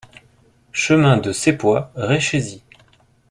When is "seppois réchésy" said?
1.31-2.63